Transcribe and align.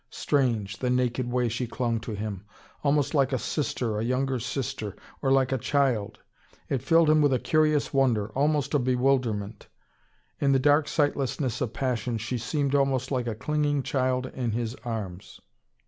Strange, 0.09 0.79
the 0.79 0.89
naked 0.89 1.31
way 1.31 1.47
she 1.47 1.67
clung 1.67 1.99
to 1.99 2.13
him! 2.15 2.43
Almost 2.83 3.13
like 3.13 3.31
a 3.31 3.37
sister, 3.37 3.99
a 3.99 4.03
younger 4.03 4.39
sister! 4.39 4.95
Or 5.21 5.31
like 5.31 5.51
a 5.51 5.59
child! 5.59 6.17
It 6.69 6.81
filled 6.81 7.07
him 7.07 7.21
with 7.21 7.31
a 7.33 7.37
curious 7.37 7.93
wonder, 7.93 8.29
almost 8.29 8.73
a 8.73 8.79
bewilderment. 8.79 9.67
In 10.39 10.53
the 10.53 10.57
dark 10.59 10.87
sightlessness 10.87 11.61
of 11.61 11.73
passion, 11.73 12.17
she 12.17 12.39
seemed 12.39 12.73
almost 12.73 13.11
like 13.11 13.27
a 13.27 13.35
clinging 13.35 13.83
child 13.83 14.25
in 14.25 14.53
his 14.53 14.73
arms. 14.83 15.39